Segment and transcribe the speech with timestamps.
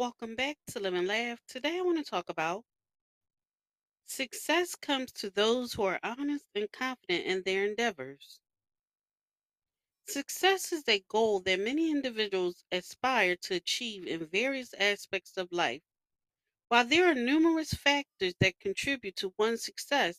[0.00, 1.40] Welcome back to Live and Laugh.
[1.46, 2.64] Today I want to talk about
[4.06, 8.40] success comes to those who are honest and confident in their endeavors.
[10.08, 15.82] Success is a goal that many individuals aspire to achieve in various aspects of life.
[16.68, 20.16] While there are numerous factors that contribute to one's success,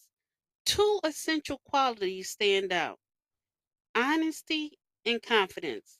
[0.63, 2.99] two essential qualities stand out
[3.95, 4.77] honesty
[5.07, 5.97] and confidence.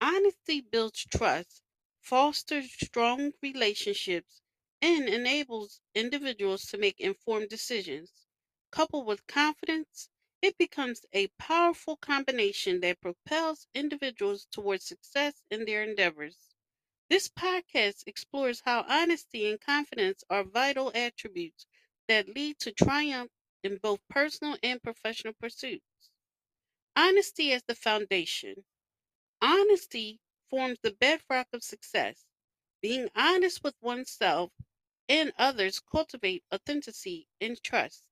[0.00, 1.62] Honesty builds trust
[2.08, 4.42] fosters strong relationships,
[4.80, 8.26] and enables individuals to make informed decisions.
[8.70, 10.08] Coupled with confidence,
[10.42, 16.54] it becomes a powerful combination that propels individuals towards success in their endeavors.
[17.10, 21.66] This podcast explores how honesty and confidence are vital attributes
[22.08, 23.32] that lead to triumph
[23.62, 26.10] in both personal and professional pursuits.
[26.96, 28.64] Honesty as the foundation.
[29.42, 32.24] Honesty forms the bedrock of success.
[32.82, 34.52] Being honest with oneself
[35.08, 38.04] and others cultivate authenticity and trust.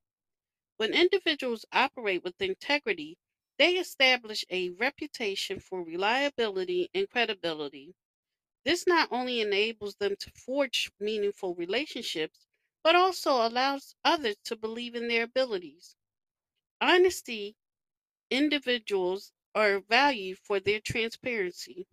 [0.78, 3.18] When individuals operate with integrity,
[3.58, 7.94] they establish a reputation for reliability and credibility.
[8.64, 12.46] This not only enables them to forge meaningful relationships,
[12.84, 15.96] but also allows others to believe in their abilities.
[16.80, 17.56] Honesty
[18.30, 21.86] individuals are valued for their transparency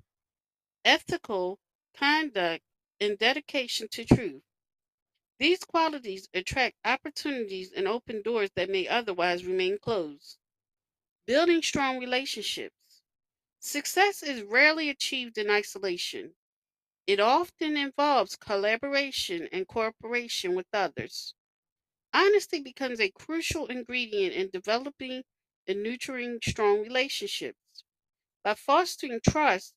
[0.85, 1.59] ethical
[1.95, 2.63] conduct,
[2.99, 4.43] and dedication to truth.
[5.39, 10.39] These qualities attract opportunities and open doors that may otherwise remain closed.
[11.27, 12.75] Building strong relationships.
[13.59, 16.35] Success is rarely achieved in isolation.
[17.07, 21.35] It often involves collaboration and cooperation with others.
[22.13, 25.23] Honesty becomes a crucial ingredient in developing
[25.67, 27.83] and nurturing strong relationships.
[28.43, 29.75] By fostering trust,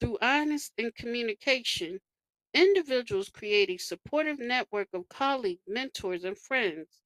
[0.00, 2.00] through honest and communication,
[2.54, 7.00] individuals create a supportive network of colleagues, mentors, and friends.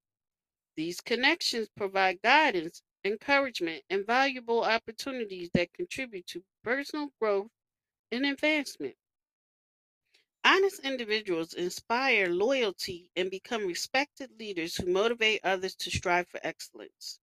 [0.77, 7.51] These connections provide guidance, encouragement, and valuable opportunities that contribute to personal growth
[8.13, 8.97] and advancement.
[10.45, 17.19] Honest individuals inspire loyalty and become respected leaders who motivate others to strive for excellence.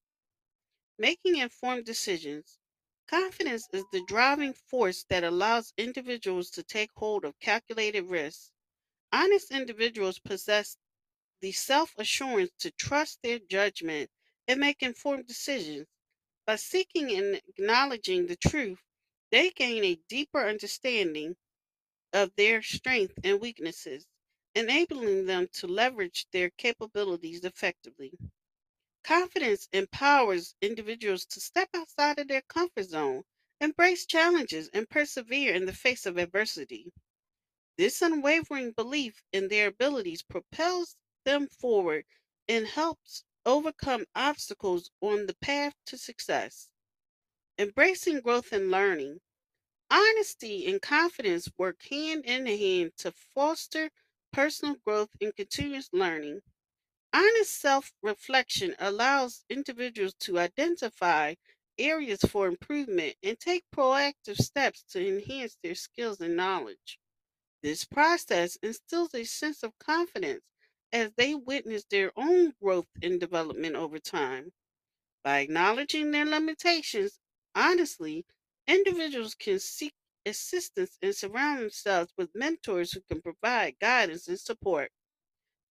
[1.00, 2.60] Making informed decisions.
[3.08, 8.52] Confidence is the driving force that allows individuals to take hold of calculated risks.
[9.12, 10.78] Honest individuals possess
[11.42, 14.12] the self assurance to trust their judgment
[14.48, 15.88] and make informed decisions.
[16.46, 18.80] By seeking and acknowledging the truth,
[19.32, 21.38] they gain a deeper understanding
[22.14, 24.08] of their strengths and weaknesses,
[24.56, 28.18] enabling them to leverage their capabilities effectively.
[29.08, 33.24] Confidence empowers individuals to step outside of their comfort zone,
[33.60, 36.94] embrace challenges, and persevere in the face of adversity.
[37.78, 42.06] This unwavering belief in their abilities propels them forward
[42.48, 46.70] and helps overcome obstacles on the path to success.
[47.58, 49.22] Embracing growth and learning.
[49.90, 53.92] Honesty and confidence work hand in hand to foster
[54.34, 56.42] personal growth and continuous learning.
[57.20, 61.34] Honest self reflection allows individuals to identify
[61.78, 67.00] areas for improvement and take proactive steps to enhance their skills and knowledge.
[67.64, 70.44] This process instills a sense of confidence
[70.94, 74.54] as they witness their own growth and development over time.
[75.24, 77.20] By acknowledging their limitations
[77.56, 78.26] honestly,
[78.68, 79.94] individuals can seek
[80.26, 84.92] assistance and surround themselves with mentors who can provide guidance and support.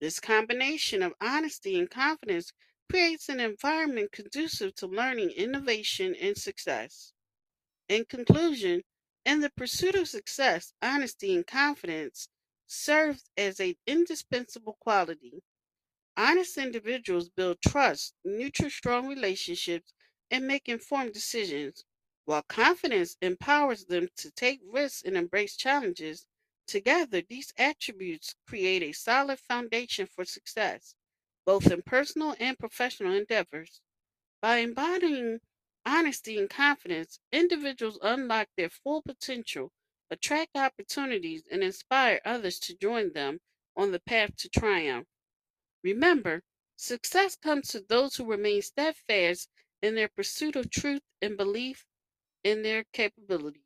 [0.00, 2.52] This combination of honesty and confidence
[2.90, 7.12] creates an environment conducive to learning, innovation, and success.
[7.88, 8.84] In conclusion,
[9.24, 12.28] in the pursuit of success, honesty and confidence
[12.66, 15.42] serve as an indispensable quality.
[16.16, 19.94] Honest individuals build trust, nurture strong relationships,
[20.30, 21.84] and make informed decisions,
[22.24, 26.26] while confidence empowers them to take risks and embrace challenges.
[26.66, 30.94] Together, these attributes create a solid foundation for success,
[31.44, 33.80] both in personal and professional endeavors.
[34.40, 35.40] By embodying
[35.84, 39.72] honesty and confidence, individuals unlock their full potential,
[40.10, 43.40] attract opportunities, and inspire others to join them
[43.76, 45.08] on the path to triumph.
[45.82, 46.42] Remember,
[46.76, 49.48] success comes to those who remain steadfast
[49.82, 51.86] in their pursuit of truth and belief
[52.44, 53.65] in their capabilities.